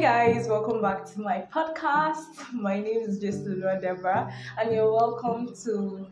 [0.00, 2.54] Hey guys, welcome back to my podcast.
[2.54, 6.06] My name is Jessalua Deborah, and you're welcome to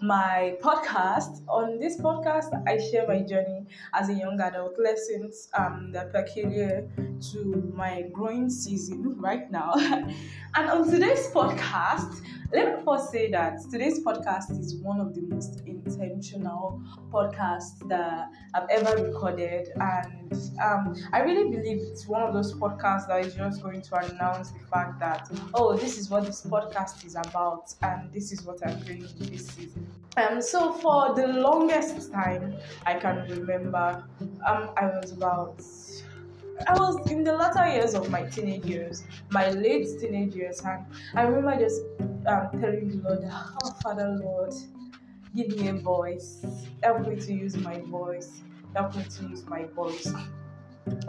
[0.00, 1.42] my podcast.
[1.48, 6.88] On this podcast, I share my journey as a young adult, lessons um, that peculiar
[7.32, 9.72] to my growing season right now.
[10.54, 12.20] and on today's podcast,
[12.52, 18.30] let me first say that today's podcast is one of the most intentional podcasts that
[18.54, 20.32] I've ever recorded, and
[20.62, 24.52] um, I really believe it's one of those podcasts that is just going to announce
[24.52, 28.66] the fact that oh, this is what this podcast is about, and this is what
[28.66, 29.57] I'm doing this season.
[30.16, 34.04] Um, so for the longest time I can remember,
[34.46, 35.62] um, I was about
[36.66, 40.84] I was in the latter years of my teenage years, my late teenage years, and
[41.14, 41.82] I remember just
[42.26, 43.20] um, telling the Lord,
[43.62, 44.52] Oh, Father Lord,
[45.36, 46.44] give me a voice,
[46.82, 48.42] help me to use my voice,
[48.74, 50.12] help me to use my voice.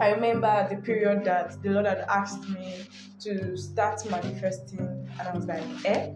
[0.00, 2.86] I remember the period that the Lord had asked me
[3.20, 6.12] to start manifesting, and I was like, Eh?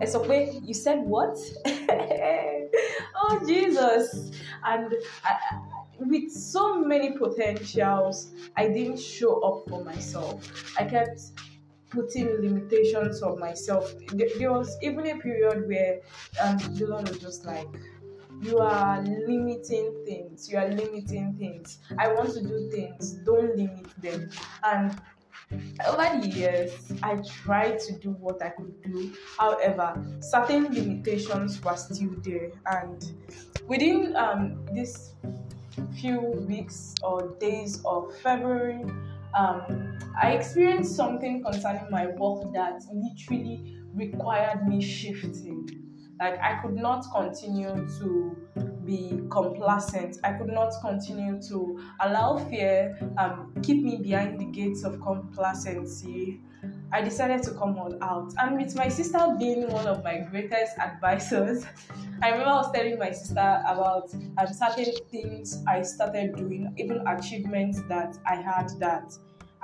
[0.00, 0.60] It's okay.
[0.62, 1.36] You said what?
[1.66, 4.32] oh Jesus!
[4.64, 5.36] And I,
[5.98, 10.74] with so many potentials, I didn't show up for myself.
[10.78, 11.20] I kept
[11.90, 13.92] putting limitations on myself.
[14.38, 16.00] There was even a period where
[16.42, 17.68] um, Lord was just like,
[18.40, 20.50] you are limiting things.
[20.50, 21.78] You are limiting things.
[21.98, 23.12] I want to do things.
[23.24, 24.30] Don't limit them.
[24.64, 24.96] And
[25.86, 26.72] over the years,
[27.02, 29.12] I tried to do what I could do.
[29.38, 32.50] However, certain limitations were still there.
[32.66, 33.12] And
[33.66, 35.14] within um, this
[36.00, 38.84] few weeks or days of February,
[39.38, 45.68] um, I experienced something concerning my work that literally required me shifting.
[46.20, 48.36] Like I could not continue to
[48.84, 50.18] be complacent.
[50.24, 56.40] I could not continue to allow fear um, keep me behind the gates of complacency.
[56.92, 58.32] I decided to come all out.
[58.38, 61.64] And with my sister being one of my greatest advisors,
[62.22, 67.06] I remember I was telling my sister about um, certain things I started doing, even
[67.06, 69.12] achievements that I had that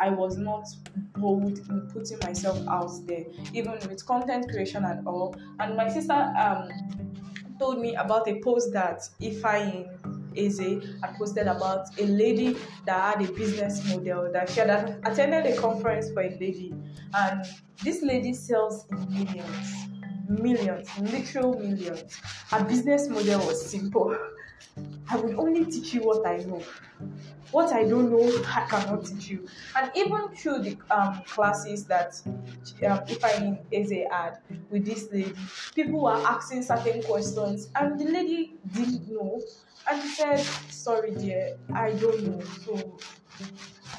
[0.00, 0.66] I was not
[1.16, 5.36] bold in putting myself out there, even with content creation and all.
[5.60, 6.68] And my sister um,
[7.58, 9.88] told me about a post that Ifeanyi
[10.36, 15.46] Eze had posted about a lady that had a business model that she had attended
[15.46, 16.74] a conference for a lady,
[17.14, 17.44] and
[17.82, 19.88] this lady sells in millions,
[20.28, 22.16] millions, literal millions.
[22.50, 24.16] Her business model was simple.
[25.10, 26.62] I will only teach you what I know.
[27.50, 29.48] What I don't know, I cannot teach you.
[29.74, 34.38] And even through the um, classes that um, Ifeanyi Eze had
[34.70, 35.34] with this lady,
[35.74, 39.40] people were asking certain questions, and the lady didn't know.
[39.90, 42.40] And she said, Sorry, dear, I don't know.
[42.66, 42.98] So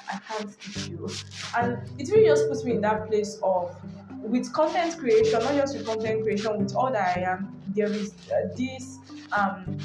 [0.08, 1.09] I can't teach you.
[1.58, 3.76] And it really just puts me in that place of
[4.22, 8.14] with content creation, not just with content creation, with all that I am, there is
[8.31, 9.00] uh, this
[9.31, 9.78] um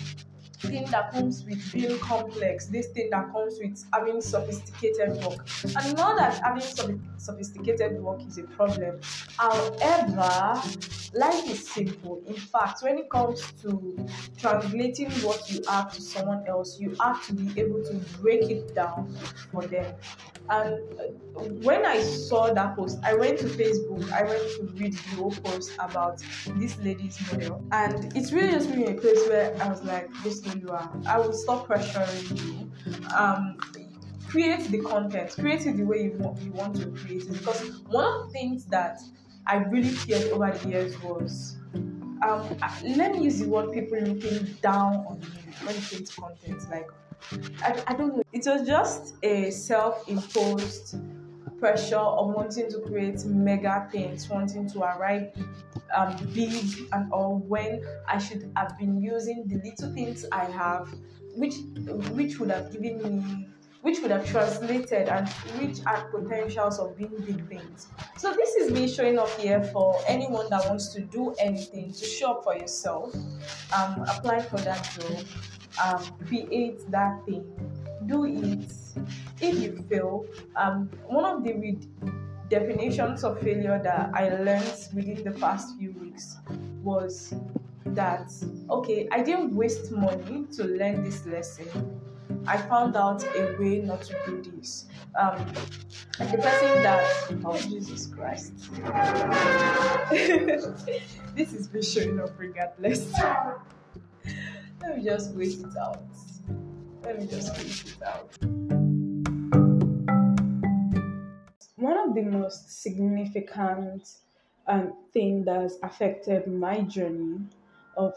[0.69, 5.47] thing that comes with being complex, this thing that comes with having sophisticated work.
[5.76, 7.13] And not that having sophisticated
[8.01, 9.01] work is a problem.
[9.37, 10.61] However,
[11.15, 12.23] life is simple.
[12.27, 13.97] In fact, when it comes to
[14.39, 18.75] translating what you have to someone else, you have to be able to break it
[18.75, 19.17] down
[19.53, 19.95] for them.
[20.51, 24.93] And uh, when I saw that post, I went to Facebook, I went to read
[24.93, 26.23] the whole post about
[26.56, 27.65] this lady's model.
[27.73, 30.91] And it's really just been a place where I was like, this you are.
[31.06, 32.71] I will stop pressuring you.
[33.15, 33.56] Um,
[34.34, 37.33] create the content, create it the way you want, you want to create it.
[37.33, 39.00] Because one of the things that
[39.47, 44.55] I really feared over the years was um, let me use the word people looking
[44.61, 46.69] down on you when comes to content.
[46.69, 46.89] Like,
[47.62, 48.25] I, I don't know.
[48.33, 50.97] It was just a self imposed
[51.61, 55.31] pressure of wanting to create mega things, wanting to arrive
[55.94, 60.93] um, big and all when I should have been using the little things I have,
[61.37, 61.55] which
[62.17, 63.49] which would have given me
[63.84, 65.28] which would have translated and
[65.60, 67.86] which had potentials of being big things.
[68.16, 72.04] So this is me showing up here for anyone that wants to do anything, to
[72.06, 73.14] show up for yourself,
[73.76, 75.26] um, apply for that job,
[75.84, 77.44] um, create that thing,
[78.06, 78.72] do it.
[79.42, 80.25] If you fail,
[80.56, 81.76] um, one of the
[82.48, 86.38] definitions of failure that I learned within the past few weeks
[86.82, 87.34] was
[87.88, 88.32] that
[88.70, 92.00] okay, I didn't waste money to learn this lesson
[92.46, 94.87] I found out a way not to do this.
[95.19, 95.38] Um,
[96.19, 97.05] and the person that,
[97.44, 98.52] oh Jesus Christ,
[101.35, 103.12] this is me showing up regardless.
[104.82, 106.02] Let me just wait it out.
[107.02, 108.31] Let me just wait it out.
[111.85, 114.08] one of the most significant
[114.67, 117.38] um, thing that's affected my journey
[117.96, 118.14] of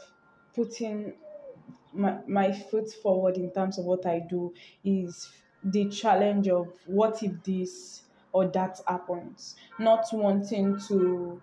[0.55, 1.13] putting
[1.97, 4.53] my, my foot forward in terms of what I do
[4.83, 5.31] is
[5.63, 8.03] the challenge of what if this
[8.33, 11.41] or that happens, not wanting to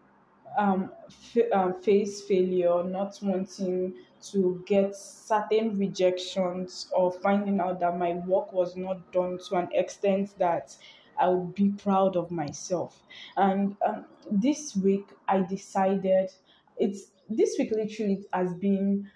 [0.56, 7.98] um, f- um, face failure, not wanting to get certain rejections or finding out that
[7.98, 10.76] my work was not done to an extent that
[11.18, 13.02] I would be proud of myself.
[13.36, 16.30] And um, this week, I decided
[16.76, 19.10] it's this week literally has been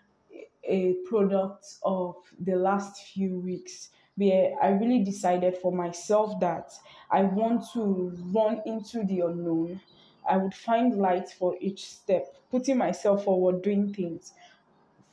[0.64, 6.72] a product of the last few weeks where I really decided for myself that
[7.10, 9.80] I want to run into the unknown.
[10.28, 14.32] I would find light for each step, putting myself forward, doing things.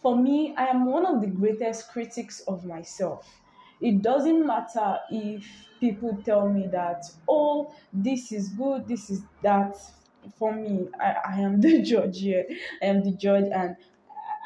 [0.01, 3.41] For me, I am one of the greatest critics of myself.
[3.81, 5.45] It doesn't matter if
[5.79, 9.75] people tell me that, oh, this is good, this is that.
[10.37, 12.45] For me, I, I am the judge here.
[12.81, 13.75] I am the judge, and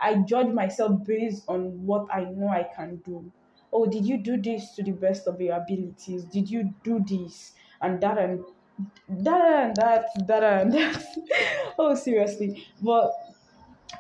[0.02, 3.32] I judge myself based on what I know I can do.
[3.72, 6.24] Oh, did you do this to the best of your abilities?
[6.26, 8.44] Did you do this and that and
[9.10, 11.06] that and that, that and that?
[11.80, 12.68] oh, seriously.
[12.82, 13.12] But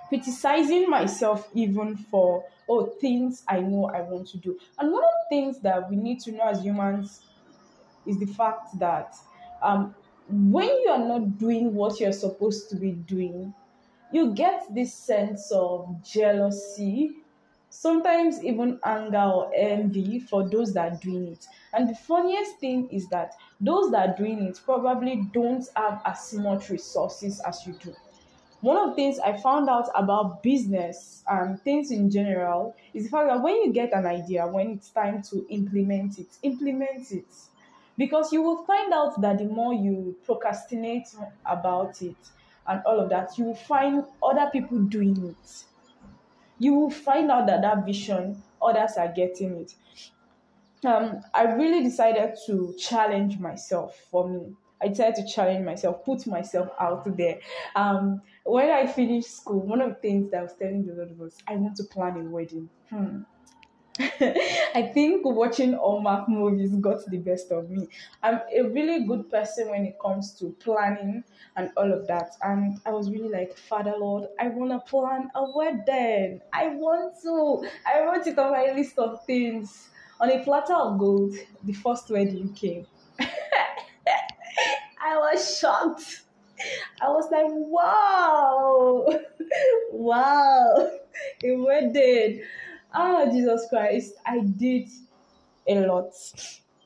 [0.07, 4.59] criticizing myself even for oh things I know I want to do.
[4.77, 7.21] And one of things that we need to know as humans
[8.05, 9.15] is the fact that
[9.61, 9.95] um,
[10.29, 13.53] when you are not doing what you're supposed to be doing,
[14.11, 17.17] you get this sense of jealousy,
[17.69, 21.47] sometimes even anger or envy for those that are doing it.
[21.73, 26.33] And the funniest thing is that those that are doing it probably don't have as
[26.33, 27.93] much resources as you do.
[28.61, 33.09] One of the things I found out about business and things in general is the
[33.09, 37.27] fact that when you get an idea, when it's time to implement it, implement it.
[37.97, 41.07] Because you will find out that the more you procrastinate
[41.45, 42.15] about it,
[42.69, 45.63] and all of that, you will find other people doing it.
[46.59, 49.73] You will find out that that vision, others are getting it.
[50.85, 54.55] Um, I really decided to challenge myself for me.
[54.81, 57.39] I decided to challenge myself, put myself out there.
[57.75, 61.17] Um, when I finished school, one of the things that I was telling the Lord
[61.17, 62.69] was, I want to plan a wedding.
[62.89, 63.23] Hmm.
[64.75, 67.89] I think watching Hallmark movies got the best of me.
[68.23, 71.23] I'm a really good person when it comes to planning
[71.57, 72.35] and all of that.
[72.41, 76.39] And I was really like, Father Lord, I want to plan a wedding.
[76.53, 77.67] I want to.
[77.85, 79.89] I wrote it on my list of things.
[80.21, 82.85] On a platter of gold, the first wedding came.
[85.01, 86.23] I was shocked.
[87.01, 89.07] I was like, wow,
[89.91, 90.89] wow,
[91.43, 92.41] a wedding.
[92.93, 94.87] Oh, Jesus Christ, I did
[95.67, 96.13] a lot.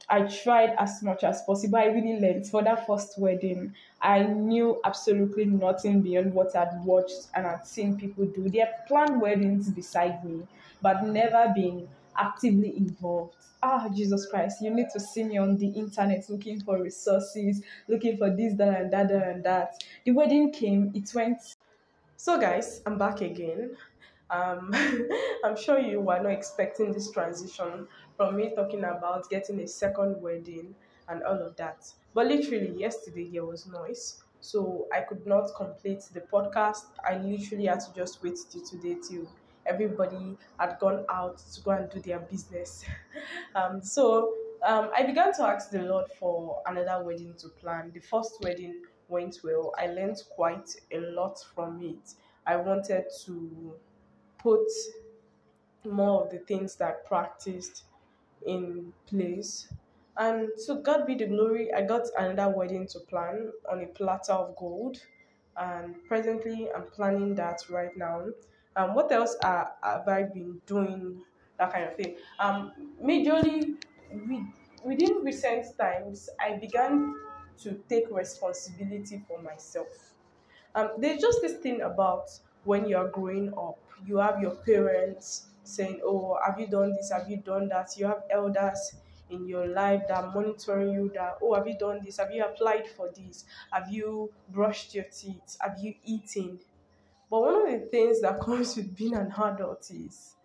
[0.09, 1.77] I tried as much as possible.
[1.77, 3.73] I really learned for that first wedding.
[4.01, 8.49] I knew absolutely nothing beyond what I'd watched and I'd seen people do.
[8.49, 10.43] They had planned weddings beside me,
[10.81, 13.35] but never been actively involved.
[13.63, 18.17] Ah, Jesus Christ, you need to see me on the internet looking for resources, looking
[18.17, 19.81] for this, that, and that, that, and that.
[20.03, 21.39] The wedding came, it went.
[22.17, 23.77] So, guys, I'm back again.
[24.29, 24.71] Um,
[25.43, 27.87] I'm sure you were not expecting this transition
[28.17, 30.75] from me talking about getting a second wedding
[31.07, 31.85] and all of that.
[32.13, 36.85] But literally, yesterday there was noise, so I could not complete the podcast.
[37.03, 39.29] I literally had to just wait till today till
[39.65, 42.85] everybody had gone out to go and do their business.
[43.55, 44.33] um, so
[44.65, 47.91] um, I began to ask the Lord for another wedding to plan.
[47.93, 49.73] The first wedding went well.
[49.77, 52.13] I learned quite a lot from it.
[52.45, 53.75] I wanted to
[54.43, 54.67] put
[55.85, 57.83] more of the things that I practiced
[58.45, 59.67] in place.
[60.17, 64.33] And to God be the glory, I got another wedding to plan on a platter
[64.33, 64.97] of gold.
[65.57, 68.25] And presently, I'm planning that right now.
[68.75, 71.23] Um, what else have I been doing?
[71.59, 72.17] That kind of thing.
[72.39, 72.71] Um,
[73.03, 73.75] majorly,
[74.83, 77.15] within recent times, I began
[77.61, 79.87] to take responsibility for myself.
[80.75, 82.29] Um, there's just this thing about
[82.63, 87.11] when you are growing up, you have your parents saying, Oh, have you done this?
[87.11, 87.97] Have you done that?
[87.97, 88.95] You have elders
[89.29, 92.17] in your life that are monitoring you that, Oh, have you done this?
[92.17, 93.45] Have you applied for this?
[93.71, 95.57] Have you brushed your teeth?
[95.61, 96.59] Have you eaten?
[97.29, 100.35] But one of the things that comes with being an adult is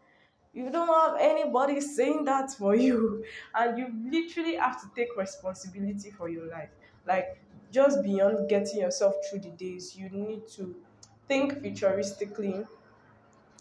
[0.52, 3.24] you don't have anybody saying that for you,
[3.54, 6.70] and you literally have to take responsibility for your life.
[7.06, 10.82] Like, just beyond getting yourself through the days, you need to
[11.28, 12.66] think futuristically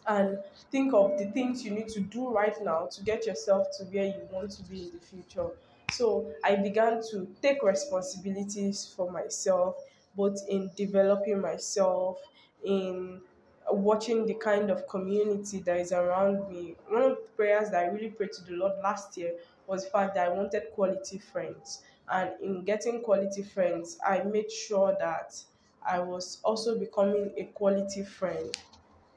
[0.08, 0.40] and
[0.72, 4.06] think of the things you need to do right now to get yourself to where
[4.06, 5.50] you want to be in the future.
[5.92, 9.76] So I began to take responsibilities for myself,
[10.16, 12.22] both in developing myself,
[12.64, 13.22] in
[13.70, 16.76] watching the kind of community that is around me.
[16.88, 19.38] One of the prayers that I really prayed to the Lord last year
[19.68, 21.84] was the fact that I wanted quality friends.
[22.10, 25.44] And in getting quality friends, I made sure that
[25.86, 28.56] I was also becoming a quality friend.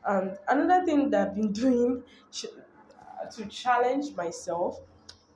[0.06, 2.02] And another thing that I've been doing
[2.32, 4.80] to challenge myself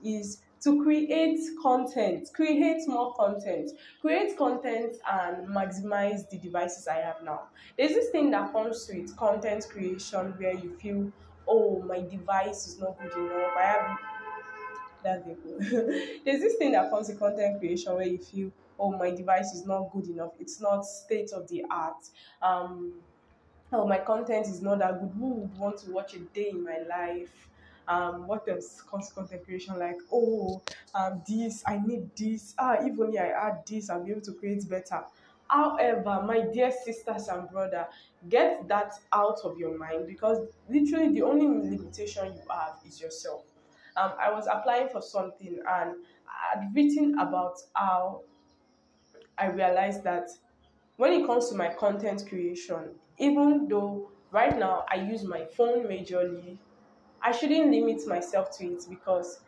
[0.02, 7.22] is to create content, create more content, create content and maximize the devices I have
[7.22, 7.48] now.
[7.76, 11.12] There's this thing that comes with content creation where you feel,
[11.46, 13.52] oh, my device is not good enough.
[13.58, 13.98] I have
[15.04, 19.10] that's the There's this thing that comes with content creation where you feel, oh, my
[19.10, 20.32] device is not good enough.
[20.40, 22.08] It's not state of the art.
[22.40, 22.94] Um,
[23.74, 25.10] oh, my content is not that good.
[25.18, 27.48] Who would want to watch a day in my life?
[27.88, 30.62] um, what else content creation like oh
[30.94, 34.32] um, this i need this ah if only i add this i'll be able to
[34.34, 35.02] create better
[35.48, 37.86] however my dear sisters and brother
[38.28, 40.38] get that out of your mind because
[40.68, 43.42] literally the only limitation you have is yourself
[43.96, 45.94] um, i was applying for something and
[46.26, 48.22] i had written about how
[49.36, 50.30] i realized that
[50.96, 55.84] when it comes to my content creation even though right now i use my phone
[55.86, 56.58] majorly
[57.22, 59.42] I shouldn't limit myself to it because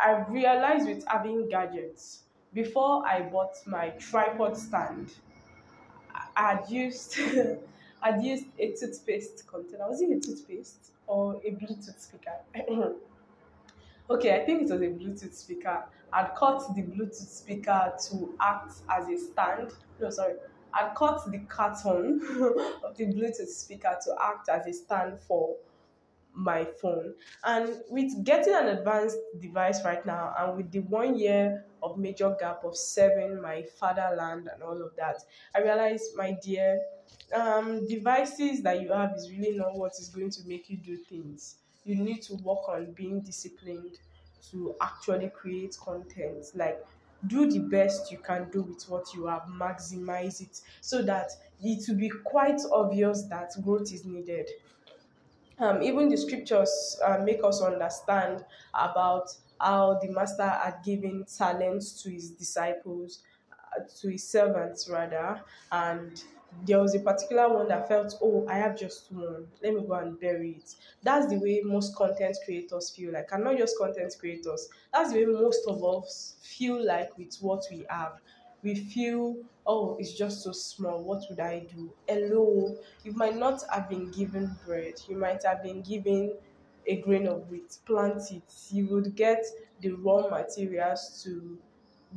[0.00, 5.14] I realized with having gadgets before I bought my tripod stand,
[6.14, 7.18] I had used
[8.02, 9.88] I'd used a toothpaste container.
[9.88, 12.40] Was it a toothpaste or a Bluetooth speaker?
[14.10, 15.88] okay, I think it was a Bluetooth speaker.
[16.12, 19.72] I'd cut the Bluetooth speaker to act as a stand.
[20.00, 20.36] No, sorry.
[20.74, 22.20] I'd cut the carton
[22.84, 25.56] of the Bluetooth speaker to act as a stand for
[26.34, 27.14] my phone.
[27.44, 32.34] And with getting an advanced device right now, and with the one year of major
[32.38, 35.22] gap of serving my fatherland and all of that,
[35.54, 36.80] I realized, my dear,
[37.34, 40.96] um, devices that you have is really not what is going to make you do
[40.96, 41.56] things.
[41.84, 43.98] You need to work on being disciplined
[44.50, 46.46] to actually create content.
[46.54, 46.84] Like,
[47.26, 51.84] do the best you can do with what you have, maximize it so that it
[51.88, 54.48] will be quite obvious that growth is needed.
[55.58, 59.28] Um, even the scriptures uh, make us understand about
[59.60, 66.22] how the master had given talents to his disciples, uh, to his servants rather, and
[66.64, 69.48] there was a particular one that felt, oh, I have just one.
[69.62, 70.74] Let me go and bury it.
[71.02, 74.68] That's the way most content creators feel like, and not just content creators.
[74.92, 78.20] That's the way most of us feel like with what we have
[78.62, 81.02] we feel, oh, it's just so small.
[81.02, 81.92] What would I do?
[82.06, 84.94] Hello, you might not have been given bread.
[85.08, 86.38] You might have been given
[86.86, 87.78] a grain of wheat.
[87.84, 88.42] Plant it.
[88.70, 89.44] You would get
[89.80, 91.58] the raw materials to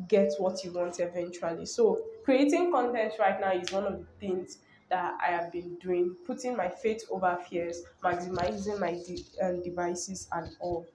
[0.08, 1.66] get what you want eventually.
[1.66, 6.16] So, creating content right now is one of the things that I have been doing,
[6.26, 10.88] putting my faith over fears, maximizing my de- um, devices and all.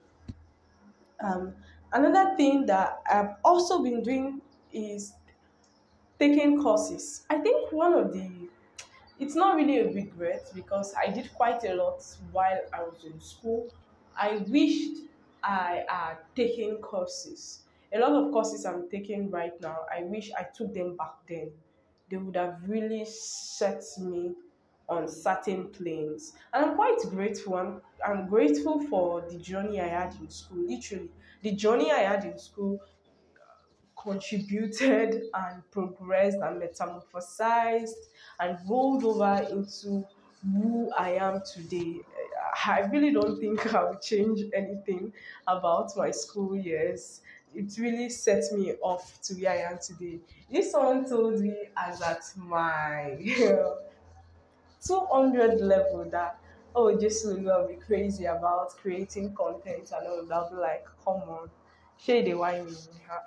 [1.23, 1.55] Um,
[1.91, 5.13] another thing that I've also been doing is
[6.19, 7.25] taking courses.
[7.29, 8.49] I think one of the
[9.19, 13.19] it's not really a regret because I did quite a lot while I was in
[13.21, 13.73] school.
[14.15, 15.03] I wished
[15.43, 17.65] I had taken courses.
[17.93, 21.51] A lot of courses I'm taking right now, I wish I took them back then.
[22.09, 24.33] They would have really set me
[24.89, 26.33] on certain planes.
[26.53, 27.55] And I'm quite grateful.
[27.55, 30.65] I'm, I'm grateful for the journey I had in school.
[30.67, 31.09] Literally,
[31.41, 37.95] the journey I had in school uh, contributed and progressed and metamorphosized
[38.39, 40.05] and rolled over into
[40.43, 42.01] who I am today.
[42.65, 45.13] I really don't think I'll change anything
[45.47, 47.21] about my school years.
[47.53, 50.19] It really set me off to where I am today.
[50.49, 53.17] If someone told me as at my
[54.85, 56.39] 200 level that,
[56.75, 61.21] oh, Jason will be crazy about creating content and all that, I'll be like, come
[61.29, 61.49] on
[62.03, 62.73] shade the wine me.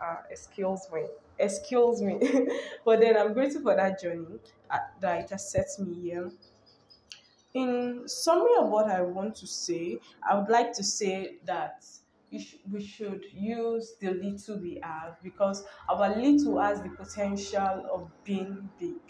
[0.02, 1.04] Uh, excuse me.
[1.38, 2.18] Excuse me.
[2.84, 4.38] but then I'm grateful for that journey
[4.70, 6.30] uh, that it has set me here.
[7.54, 11.84] In summary of what I want to say, I would like to say that
[12.40, 18.10] sh- we should use the little we have because our little has the potential of
[18.24, 19.00] being big.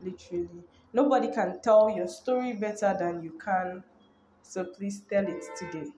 [0.00, 0.64] Literally.
[0.92, 3.84] Nobody can tell your story better than you can.
[4.42, 5.90] So please tell it today.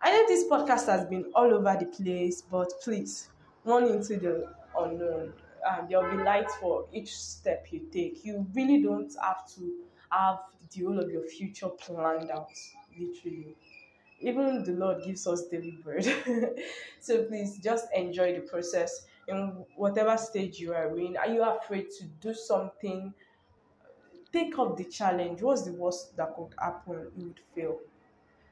[0.00, 3.30] I know this podcast has been all over the place, but please,
[3.64, 5.34] run into the unknown.
[5.68, 8.24] Um, there will be light for each step you take.
[8.24, 10.40] You really don't have to have
[10.72, 12.52] the whole of your future planned out,
[12.96, 13.56] literally.
[14.20, 16.04] Even the Lord gives us daily bread.
[17.00, 21.16] so please just enjoy the process in whatever stage you are in.
[21.16, 23.12] Are you afraid to do something?
[24.32, 25.42] Take up the challenge.
[25.42, 27.08] What's the worst that could happen?
[27.16, 27.78] You would fail.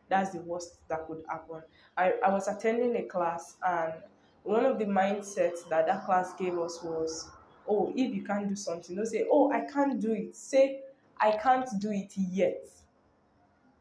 [0.08, 1.62] That's the worst that could happen.
[1.96, 3.94] I, I was attending a class and
[4.42, 7.30] one of the mindsets that that class gave us was,
[7.66, 10.36] oh, if you can't do something, don't say, oh, I can't do it.
[10.36, 10.80] Say,
[11.18, 12.66] I can't do it yet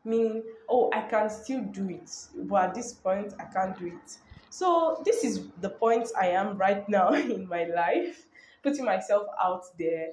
[0.04, 4.18] meaning oh i can still do it but at this point i can't do it.
[4.50, 8.26] So this is the point i am right now in my life
[8.62, 10.08] putting myself out there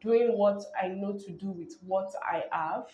[0.00, 2.86] doing what i know to do with what i have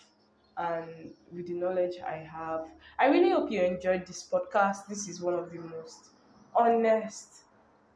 [0.57, 2.65] and with the knowledge i have.
[2.97, 4.87] I really hope you enjoyed this podcast.
[4.87, 6.11] This is one of the most
[6.55, 7.44] honest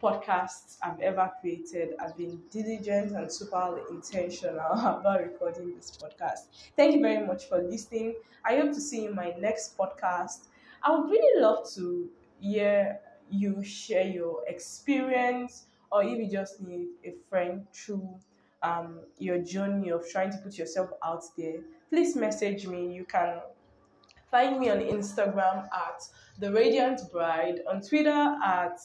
[0.02, 1.94] podcasts I've ever created.
[2.00, 6.48] I've been diligent and super intentional about recording this podcast.
[6.76, 8.16] Thank you very much for listening.
[8.46, 10.48] I hope to see you in my next podcast.
[10.82, 16.88] I would really love to hear you share your experience or if you just need
[17.04, 18.20] a friend through
[18.62, 22.94] um, your journey of trying to put yourself out there, please message me.
[22.94, 23.40] You can
[24.32, 26.02] find me on Instagram at
[26.40, 28.80] the Radiant Bride, on Twitter at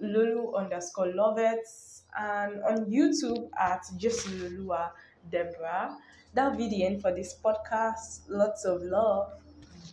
[0.00, 4.92] Lulu underscore Lovets and on YouTube at just Lulua
[5.30, 5.96] Deborah.
[6.34, 8.22] That'll be the end for this podcast.
[8.28, 9.32] Lots of love.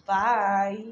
[0.05, 0.91] Bye.